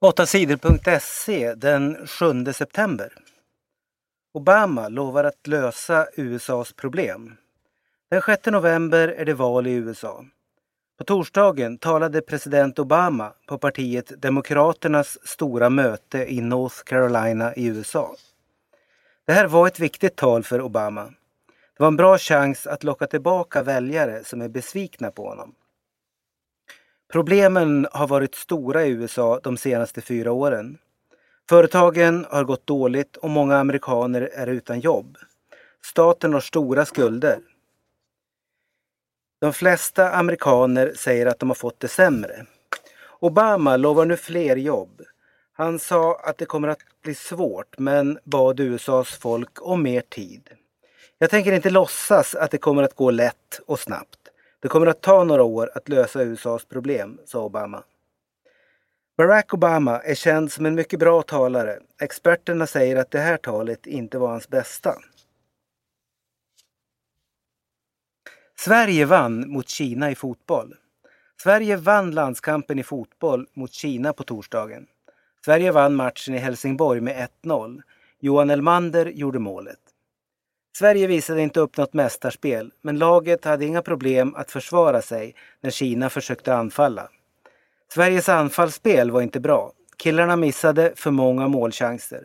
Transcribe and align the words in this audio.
8sidor.se 0.00 1.54
den 1.54 2.06
7 2.06 2.52
september. 2.52 3.12
Obama 4.34 4.88
lovar 4.88 5.24
att 5.24 5.46
lösa 5.46 6.06
USAs 6.16 6.72
problem. 6.72 7.36
Den 8.10 8.22
6 8.22 8.46
november 8.46 9.08
är 9.08 9.24
det 9.24 9.34
val 9.34 9.66
i 9.66 9.72
USA. 9.72 10.24
På 10.98 11.04
torsdagen 11.04 11.78
talade 11.78 12.20
president 12.20 12.78
Obama 12.78 13.32
på 13.46 13.58
partiet 13.58 14.22
Demokraternas 14.22 15.18
stora 15.28 15.70
möte 15.70 16.32
i 16.32 16.40
North 16.40 16.76
Carolina 16.84 17.54
i 17.54 17.66
USA. 17.66 18.14
Det 19.26 19.32
här 19.32 19.46
var 19.46 19.66
ett 19.66 19.80
viktigt 19.80 20.16
tal 20.16 20.44
för 20.44 20.60
Obama. 20.60 21.04
Det 21.76 21.82
var 21.82 21.88
en 21.88 21.96
bra 21.96 22.18
chans 22.18 22.66
att 22.66 22.84
locka 22.84 23.06
tillbaka 23.06 23.62
väljare 23.62 24.24
som 24.24 24.42
är 24.42 24.48
besvikna 24.48 25.10
på 25.10 25.28
honom. 25.28 25.54
Problemen 27.12 27.86
har 27.92 28.06
varit 28.06 28.34
stora 28.34 28.86
i 28.86 28.90
USA 28.90 29.40
de 29.42 29.56
senaste 29.56 30.00
fyra 30.00 30.32
åren. 30.32 30.78
Företagen 31.48 32.26
har 32.30 32.44
gått 32.44 32.66
dåligt 32.66 33.16
och 33.16 33.30
många 33.30 33.56
amerikaner 33.56 34.22
är 34.22 34.46
utan 34.46 34.80
jobb. 34.80 35.16
Staten 35.84 36.32
har 36.32 36.40
stora 36.40 36.84
skulder. 36.84 37.38
De 39.40 39.52
flesta 39.52 40.12
amerikaner 40.12 40.92
säger 40.96 41.26
att 41.26 41.38
de 41.38 41.50
har 41.50 41.54
fått 41.54 41.80
det 41.80 41.88
sämre. 41.88 42.46
Obama 43.20 43.76
lovar 43.76 44.04
nu 44.04 44.16
fler 44.16 44.56
jobb. 44.56 45.02
Han 45.52 45.78
sa 45.78 46.20
att 46.24 46.38
det 46.38 46.46
kommer 46.46 46.68
att 46.68 46.78
bli 47.02 47.14
svårt 47.14 47.78
men 47.78 48.18
bad 48.24 48.60
USAs 48.60 49.08
folk 49.08 49.66
om 49.66 49.82
mer 49.82 50.00
tid. 50.00 50.50
Jag 51.18 51.30
tänker 51.30 51.52
inte 51.52 51.70
låtsas 51.70 52.34
att 52.34 52.50
det 52.50 52.58
kommer 52.58 52.82
att 52.82 52.94
gå 52.94 53.10
lätt 53.10 53.60
och 53.66 53.80
snabbt. 53.80 54.17
Det 54.60 54.68
kommer 54.68 54.86
att 54.86 55.00
ta 55.00 55.24
några 55.24 55.42
år 55.42 55.70
att 55.74 55.88
lösa 55.88 56.22
USAs 56.22 56.64
problem, 56.64 57.18
sa 57.24 57.44
Obama. 57.44 57.82
Barack 59.16 59.54
Obama 59.54 59.98
är 59.98 60.14
känd 60.14 60.52
som 60.52 60.66
en 60.66 60.74
mycket 60.74 60.98
bra 60.98 61.22
talare. 61.22 61.78
Experterna 62.00 62.66
säger 62.66 62.96
att 62.96 63.10
det 63.10 63.18
här 63.18 63.36
talet 63.36 63.86
inte 63.86 64.18
var 64.18 64.28
hans 64.28 64.48
bästa. 64.48 64.94
Sverige 68.58 69.04
vann 69.04 69.50
mot 69.50 69.68
Kina 69.68 70.10
i 70.10 70.14
fotboll. 70.14 70.74
Sverige 71.42 71.76
vann 71.76 72.10
landskampen 72.10 72.78
i 72.78 72.82
fotboll 72.82 73.46
mot 73.54 73.72
Kina 73.72 74.12
på 74.12 74.22
torsdagen. 74.22 74.86
Sverige 75.44 75.72
vann 75.72 75.94
matchen 75.94 76.34
i 76.34 76.38
Helsingborg 76.38 77.00
med 77.00 77.28
1-0. 77.44 77.82
Johan 78.20 78.50
Elmander 78.50 79.06
gjorde 79.06 79.38
målet. 79.38 79.80
Sverige 80.76 81.06
visade 81.06 81.42
inte 81.42 81.60
upp 81.60 81.76
något 81.76 81.92
mästarspel 81.92 82.70
men 82.82 82.98
laget 82.98 83.44
hade 83.44 83.64
inga 83.64 83.82
problem 83.82 84.34
att 84.34 84.50
försvara 84.50 85.02
sig 85.02 85.34
när 85.60 85.70
Kina 85.70 86.10
försökte 86.10 86.54
anfalla. 86.54 87.08
Sveriges 87.94 88.28
anfallsspel 88.28 89.10
var 89.10 89.22
inte 89.22 89.40
bra. 89.40 89.72
Killarna 89.96 90.36
missade 90.36 90.92
för 90.96 91.10
många 91.10 91.48
målchanser. 91.48 92.24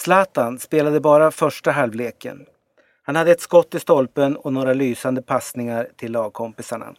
Zlatan 0.00 0.58
spelade 0.58 1.00
bara 1.00 1.30
första 1.30 1.70
halvleken. 1.70 2.46
Han 3.02 3.16
hade 3.16 3.30
ett 3.30 3.40
skott 3.40 3.74
i 3.74 3.80
stolpen 3.80 4.36
och 4.36 4.52
några 4.52 4.74
lysande 4.74 5.22
passningar 5.22 5.88
till 5.96 6.12
lagkompisarna. 6.12 6.94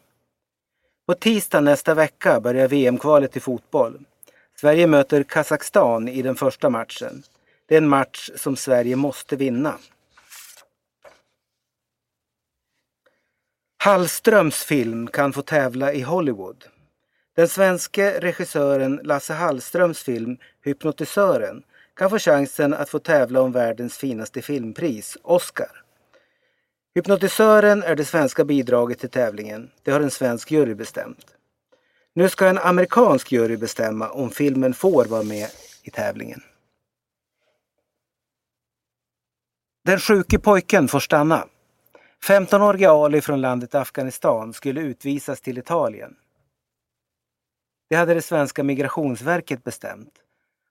På 1.07 1.13
tisdag 1.13 1.61
nästa 1.61 1.93
vecka 1.93 2.39
börjar 2.39 2.67
VM-kvalet 2.67 3.37
i 3.37 3.39
fotboll. 3.39 3.99
Sverige 4.59 4.87
möter 4.87 5.23
Kazakstan 5.23 6.07
i 6.07 6.21
den 6.21 6.35
första 6.35 6.69
matchen. 6.69 7.23
Det 7.65 7.75
är 7.75 7.77
en 7.77 7.87
match 7.87 8.29
som 8.35 8.55
Sverige 8.55 8.95
måste 8.95 9.35
vinna. 9.35 9.73
Hallströms 13.83 14.63
film 14.63 15.07
kan 15.07 15.33
få 15.33 15.41
tävla 15.41 15.93
i 15.93 16.01
Hollywood. 16.01 16.65
Den 17.35 17.47
svenske 17.47 18.19
regissören 18.19 18.99
Lasse 19.03 19.33
Hallströms 19.33 20.03
film 20.03 20.37
Hypnotisören 20.63 21.63
kan 21.95 22.09
få 22.09 22.19
chansen 22.19 22.73
att 22.73 22.89
få 22.89 22.99
tävla 22.99 23.41
om 23.41 23.51
världens 23.51 23.97
finaste 23.97 24.41
filmpris, 24.41 25.17
Oscar. 25.21 25.83
Hypnotisören 26.95 27.83
är 27.83 27.95
det 27.95 28.05
svenska 28.05 28.45
bidraget 28.45 28.99
till 28.99 29.09
tävlingen. 29.09 29.71
Det 29.83 29.91
har 29.91 30.01
en 30.01 30.11
svensk 30.11 30.51
jury 30.51 30.73
bestämt. 30.73 31.25
Nu 32.13 32.29
ska 32.29 32.47
en 32.47 32.57
amerikansk 32.57 33.31
jury 33.31 33.57
bestämma 33.57 34.09
om 34.09 34.29
filmen 34.29 34.73
får 34.73 35.05
vara 35.05 35.23
med 35.23 35.47
i 35.83 35.89
tävlingen. 35.89 36.41
Den 39.85 39.99
sjuke 39.99 40.39
pojken 40.39 40.87
får 40.87 40.99
stanna. 40.99 41.47
15-årige 42.27 42.89
Ali 42.91 43.21
från 43.21 43.41
landet 43.41 43.75
Afghanistan 43.75 44.53
skulle 44.53 44.81
utvisas 44.81 45.41
till 45.41 45.57
Italien. 45.57 46.15
Det 47.89 47.95
hade 47.95 48.13
det 48.13 48.21
svenska 48.21 48.63
migrationsverket 48.63 49.63
bestämt. 49.63 50.13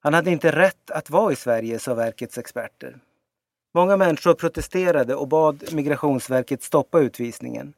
Han 0.00 0.14
hade 0.14 0.30
inte 0.30 0.52
rätt 0.52 0.90
att 0.90 1.10
vara 1.10 1.32
i 1.32 1.36
Sverige, 1.36 1.78
sa 1.78 1.94
verkets 1.94 2.38
experter. 2.38 2.98
Många 3.74 3.96
människor 3.96 4.34
protesterade 4.34 5.14
och 5.14 5.28
bad 5.28 5.72
Migrationsverket 5.72 6.62
stoppa 6.62 7.00
utvisningen. 7.00 7.74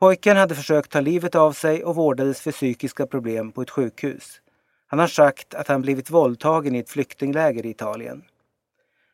Pojken 0.00 0.36
hade 0.36 0.54
försökt 0.54 0.90
ta 0.90 1.00
livet 1.00 1.34
av 1.34 1.52
sig 1.52 1.84
och 1.84 1.94
vårdades 1.94 2.40
för 2.40 2.52
psykiska 2.52 3.06
problem 3.06 3.52
på 3.52 3.62
ett 3.62 3.70
sjukhus. 3.70 4.40
Han 4.86 4.98
har 4.98 5.06
sagt 5.06 5.54
att 5.54 5.68
han 5.68 5.82
blivit 5.82 6.10
våldtagen 6.10 6.74
i 6.74 6.78
ett 6.78 6.90
flyktingläger 6.90 7.66
i 7.66 7.70
Italien. 7.70 8.22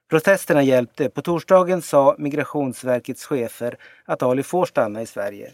Protesterna 0.08 0.62
hjälpte. 0.62 1.10
På 1.10 1.22
torsdagen 1.22 1.82
sa 1.82 2.14
Migrationsverkets 2.18 3.24
chefer 3.24 3.78
att 4.04 4.22
Ali 4.22 4.42
får 4.42 4.66
stanna 4.66 5.02
i 5.02 5.06
Sverige. 5.06 5.52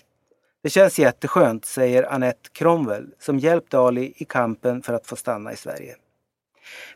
Det 0.63 0.71
känns 0.71 0.99
jätteskönt, 0.99 1.65
säger 1.65 2.13
Annette 2.13 2.51
Cromwell 2.53 3.15
som 3.19 3.39
hjälpt 3.39 3.75
Ali 3.75 4.13
i 4.17 4.25
kampen 4.25 4.83
för 4.83 4.93
att 4.93 5.07
få 5.07 5.17
stanna 5.17 5.53
i 5.53 5.57
Sverige. 5.57 5.97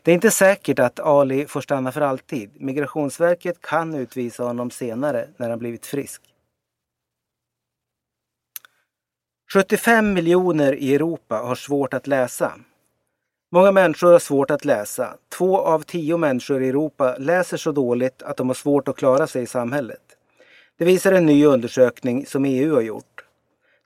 Det 0.03 0.11
är 0.11 0.15
inte 0.15 0.31
säkert 0.31 0.79
att 0.79 0.99
Ali 0.99 1.45
får 1.45 1.61
stanna 1.61 1.91
för 1.91 2.01
alltid. 2.01 2.61
Migrationsverket 2.61 3.61
kan 3.61 3.95
utvisa 3.95 4.43
honom 4.43 4.71
senare 4.71 5.27
när 5.37 5.49
han 5.49 5.59
blivit 5.59 5.85
frisk. 5.85 6.21
75 9.53 10.13
miljoner 10.13 10.73
i 10.73 10.95
Europa 10.95 11.35
har 11.35 11.55
svårt 11.55 11.93
att 11.93 12.07
läsa. 12.07 12.53
Många 13.49 13.71
människor 13.71 14.11
har 14.11 14.19
svårt 14.19 14.51
att 14.51 14.65
läsa. 14.65 15.17
Två 15.37 15.57
av 15.57 15.81
tio 15.81 16.17
människor 16.17 16.63
i 16.63 16.69
Europa 16.69 17.15
läser 17.19 17.57
så 17.57 17.71
dåligt 17.71 18.23
att 18.23 18.37
de 18.37 18.47
har 18.47 18.53
svårt 18.53 18.87
att 18.87 18.95
klara 18.95 19.27
sig 19.27 19.43
i 19.43 19.47
samhället. 19.47 20.01
Det 20.77 20.85
visar 20.85 21.11
en 21.11 21.25
ny 21.25 21.45
undersökning 21.45 22.25
som 22.25 22.45
EU 22.45 22.75
har 22.75 22.81
gjort. 22.81 23.23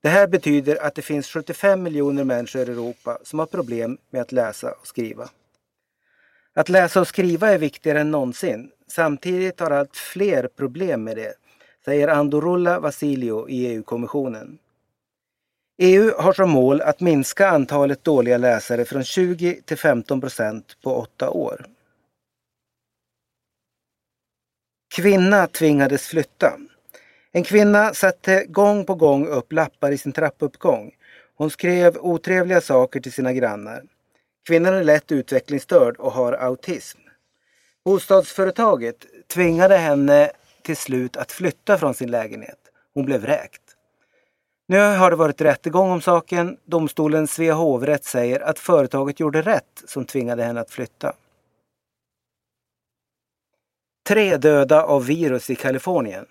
Det 0.01 0.09
här 0.09 0.27
betyder 0.27 0.83
att 0.83 0.95
det 0.95 1.01
finns 1.01 1.27
75 1.27 1.83
miljoner 1.83 2.23
människor 2.23 2.61
i 2.61 2.71
Europa 2.71 3.17
som 3.23 3.39
har 3.39 3.45
problem 3.45 3.97
med 4.09 4.21
att 4.21 4.31
läsa 4.31 4.71
och 4.71 4.87
skriva. 4.87 5.29
Att 6.55 6.69
läsa 6.69 7.01
och 7.01 7.07
skriva 7.07 7.49
är 7.49 7.57
viktigare 7.57 7.99
än 7.99 8.11
någonsin. 8.11 8.71
Samtidigt 8.87 9.59
har 9.59 9.71
allt 9.71 9.97
fler 9.97 10.47
problem 10.57 11.03
med 11.03 11.17
det, 11.17 11.33
säger 11.85 12.07
Andorulla 12.07 12.79
Vasilio 12.79 13.49
i 13.49 13.67
EU-kommissionen. 13.67 14.57
EU 15.83 16.11
har 16.17 16.33
som 16.33 16.49
mål 16.49 16.81
att 16.81 16.99
minska 16.99 17.47
antalet 17.47 18.03
dåliga 18.03 18.37
läsare 18.37 18.85
från 18.85 19.03
20 19.03 19.61
till 19.65 19.77
15 19.77 20.21
procent 20.21 20.77
på 20.83 20.95
åtta 20.95 21.29
år. 21.29 21.65
Kvinna 24.95 25.47
tvingades 25.47 26.07
flytta. 26.07 26.57
En 27.31 27.43
kvinna 27.43 27.93
satte 27.93 28.45
gång 28.45 28.85
på 28.85 28.95
gång 28.95 29.27
upp 29.27 29.51
lappar 29.51 29.91
i 29.91 29.97
sin 29.97 30.11
trappuppgång. 30.11 30.91
Hon 31.35 31.49
skrev 31.49 31.97
otrevliga 31.97 32.61
saker 32.61 32.99
till 32.99 33.13
sina 33.13 33.33
grannar. 33.33 33.83
Kvinnan 34.47 34.73
är 34.73 34.83
lätt 34.83 35.11
utvecklingsstörd 35.11 35.97
och 35.97 36.11
har 36.11 36.33
autism. 36.33 36.99
Bostadsföretaget 37.85 39.05
tvingade 39.33 39.77
henne 39.77 40.31
till 40.61 40.77
slut 40.77 41.17
att 41.17 41.31
flytta 41.31 41.77
från 41.77 41.93
sin 41.93 42.11
lägenhet. 42.11 42.59
Hon 42.93 43.05
blev 43.05 43.21
vräkt. 43.21 43.61
Nu 44.71 44.79
har 44.79 45.09
det 45.09 45.15
varit 45.15 45.41
rättegång 45.41 45.91
om 45.91 46.01
saken. 46.01 46.57
Domstolen 46.65 47.27
Svea 47.27 47.53
hovrätt 47.53 48.05
säger 48.05 48.39
att 48.39 48.59
företaget 48.59 49.19
gjorde 49.19 49.41
rätt 49.41 49.83
som 49.85 50.05
tvingade 50.05 50.43
henne 50.43 50.61
att 50.61 50.71
flytta. 50.71 51.13
Tre 54.07 54.37
döda 54.37 54.83
av 54.83 55.05
virus 55.05 55.49
i 55.49 55.55
Kalifornien. 55.55 56.25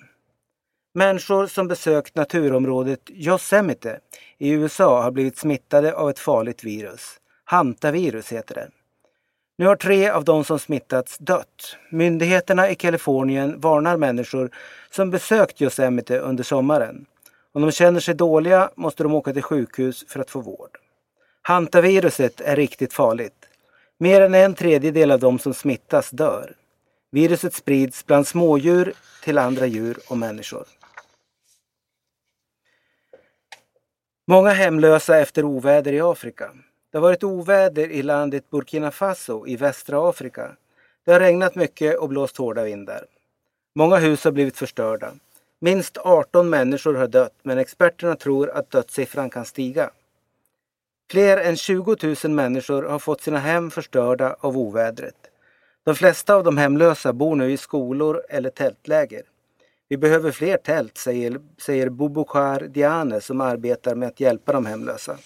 Människor 0.94 1.46
som 1.46 1.69
besökt 1.69 2.14
naturområdet 2.14 3.10
Yosemite 3.10 4.00
i 4.38 4.50
USA 4.50 5.02
har 5.02 5.10
blivit 5.10 5.38
smittade 5.38 5.94
av 5.94 6.10
ett 6.10 6.19
farligt 6.19 6.64
virus. 6.64 7.20
Hantavirus 7.44 8.32
heter 8.32 8.54
det. 8.54 8.69
Nu 9.58 9.66
har 9.66 9.76
tre 9.76 10.08
av 10.08 10.25
de 10.25 10.44
som 10.44 10.58
smittats 10.58 11.19
dött. 11.19 11.76
Myndigheterna 11.90 12.70
i 12.70 12.75
Kalifornien 12.75 13.60
varnar 13.60 13.96
människor 13.96 14.50
som 14.90 15.10
besökt 15.10 15.62
Yosemite 15.62 16.19
under 16.19 16.44
sommaren. 16.44 17.06
Om 17.52 17.62
de 17.62 17.73
känner 17.73 18.00
sig 18.00 18.14
dåliga 18.14 18.70
måste 18.76 19.02
de 19.02 19.14
åka 19.14 19.32
till 19.32 19.43
sjukhus 19.43 20.05
för 20.08 20.20
att 20.20 20.31
få 20.31 20.41
vård. 20.41 20.79
Hantaviruset 21.43 22.41
är 22.41 22.56
riktigt 22.56 22.93
farligt. 22.93 23.49
Mer 23.99 24.20
än 24.20 24.35
en 24.35 24.55
tredjedel 24.55 25.11
av 25.11 25.20
de 25.20 25.38
som 25.38 25.55
smittas 25.55 26.11
dör. 26.11 26.55
Viruset 27.11 27.55
sprids 27.55 28.06
bland 28.06 28.26
smådjur 28.26 28.93
till 29.25 29.38
andra 29.38 29.67
djur 29.67 29.99
och 30.08 30.19
människor. 30.19 30.64
Många 34.26 34.50
hemlösa 34.50 35.19
efter 35.19 35.44
oväder 35.44 35.93
i 35.93 36.00
Afrika. 36.00 36.50
Det 36.91 36.99
har 36.99 37.02
varit 37.02 37.25
oväder 37.25 37.91
i 37.91 38.02
landet 38.02 38.50
Burkina 38.50 38.91
Faso 38.91 39.47
i 39.47 39.56
västra 39.56 40.08
Afrika. 40.08 40.56
Det 41.05 41.12
har 41.12 41.20
regnat 41.20 41.55
mycket 41.55 41.99
och 41.99 42.08
blåst 42.08 42.37
hårda 42.37 42.64
vindar. 42.64 43.05
Många 43.75 43.97
hus 43.97 44.25
har 44.25 44.32
blivit 44.32 44.56
förstörda. 44.56 45.12
Minst 45.60 45.98
18 45.98 46.50
människor 46.50 46.94
har 46.94 47.08
dött 47.08 47.34
men 47.42 47.58
experterna 47.58 48.16
tror 48.16 48.50
att 48.50 48.70
dödssiffran 48.70 49.30
kan 49.30 49.44
stiga. 49.44 49.90
Fler 51.10 51.36
än 51.36 51.56
20 51.56 51.96
000 52.24 52.32
människor 52.32 52.82
har 52.82 52.98
fått 52.98 53.22
sina 53.22 53.38
hem 53.38 53.70
förstörda 53.70 54.36
av 54.40 54.58
ovädret. 54.58 55.16
De 55.84 55.94
flesta 55.94 56.34
av 56.34 56.44
de 56.44 56.58
hemlösa 56.58 57.12
bor 57.12 57.36
nu 57.36 57.52
i 57.52 57.56
skolor 57.56 58.22
eller 58.28 58.50
tältläger. 58.50 59.22
Vi 59.88 59.96
behöver 59.96 60.30
fler 60.30 60.56
tält, 60.56 60.98
säger, 60.98 61.40
säger 61.58 61.88
Boubacar 61.88 62.60
Diane 62.60 63.20
som 63.20 63.40
arbetar 63.40 63.94
med 63.94 64.08
att 64.08 64.20
hjälpa 64.20 64.52
de 64.52 64.66
hemlösa. 64.66 65.18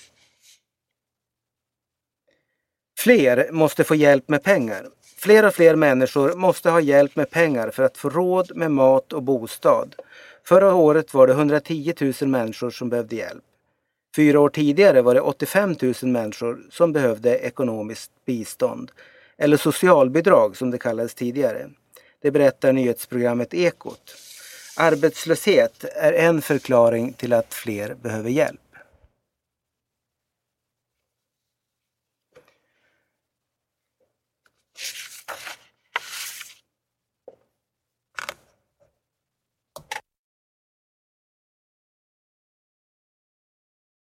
Fler 2.99 3.53
måste 3.53 3.85
få 3.85 3.95
hjälp 3.95 4.29
med 4.29 4.43
pengar. 4.43 4.89
Fler 5.17 5.47
och 5.47 5.55
fler 5.55 5.77
människor 5.77 6.35
måste 6.35 6.71
ha 6.71 6.81
hjälp 6.81 7.17
med 7.17 7.31
pengar 7.31 7.71
för 7.71 7.83
att 7.83 7.97
få 7.97 8.11
råd 8.11 8.57
med 8.57 8.71
mat 8.71 9.13
och 9.13 9.23
bostad. 9.23 9.95
Förra 10.45 10.75
året 10.75 11.15
var 11.15 11.27
det 11.27 11.33
110 11.33 11.95
000 12.01 12.31
människor 12.31 12.71
som 12.71 12.89
behövde 12.89 13.17
hjälp. 13.17 13.43
Fyra 14.17 14.41
år 14.41 14.49
tidigare 14.49 15.03
var 15.03 15.15
det 15.15 15.21
85 15.21 15.77
000 15.83 15.95
människor 16.03 16.59
som 16.71 16.93
behövde 16.93 17.39
ekonomiskt 17.39 18.11
bistånd. 18.27 18.91
Eller 19.39 19.57
socialbidrag 19.57 20.57
som 20.57 20.71
det 20.71 20.79
kallades 20.79 21.15
tidigare. 21.15 21.71
Det 22.23 22.31
berättar 22.31 22.73
nyhetsprogrammet 22.73 23.55
Ekot. 23.55 24.17
Arbetslöshet 24.77 25.85
är 25.97 26.13
en 26.13 26.43
förklaring 26.43 27.13
till 27.13 27.33
att 27.33 27.55
fler 27.55 27.95
behöver 27.95 28.31
hjälp. 28.31 28.61